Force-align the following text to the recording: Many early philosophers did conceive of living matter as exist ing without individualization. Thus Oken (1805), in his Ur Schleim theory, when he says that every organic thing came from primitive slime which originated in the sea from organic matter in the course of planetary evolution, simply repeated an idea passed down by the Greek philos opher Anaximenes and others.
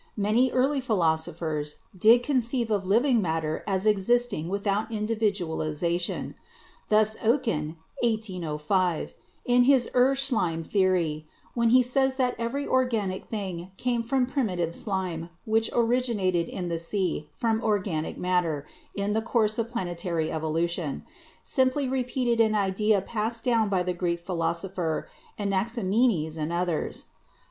Many 0.17 0.49
early 0.51 0.81
philosophers 0.81 1.75
did 1.95 2.23
conceive 2.23 2.71
of 2.71 2.87
living 2.87 3.21
matter 3.21 3.63
as 3.67 3.85
exist 3.85 4.33
ing 4.33 4.47
without 4.49 4.91
individualization. 4.91 6.33
Thus 6.89 7.17
Oken 7.23 7.75
(1805), 8.01 9.13
in 9.45 9.61
his 9.65 9.87
Ur 9.93 10.15
Schleim 10.15 10.65
theory, 10.65 11.27
when 11.53 11.69
he 11.69 11.83
says 11.83 12.15
that 12.15 12.33
every 12.39 12.65
organic 12.67 13.25
thing 13.25 13.69
came 13.77 14.01
from 14.01 14.25
primitive 14.25 14.73
slime 14.73 15.29
which 15.45 15.69
originated 15.71 16.49
in 16.49 16.67
the 16.67 16.79
sea 16.79 17.27
from 17.31 17.63
organic 17.63 18.17
matter 18.17 18.65
in 18.95 19.13
the 19.13 19.21
course 19.21 19.59
of 19.59 19.69
planetary 19.69 20.31
evolution, 20.31 21.05
simply 21.43 21.87
repeated 21.87 22.39
an 22.39 22.55
idea 22.55 23.01
passed 23.01 23.43
down 23.43 23.69
by 23.69 23.83
the 23.83 23.93
Greek 23.93 24.25
philos 24.25 24.63
opher 24.65 25.03
Anaximenes 25.37 26.37
and 26.37 26.51
others. 26.51 27.03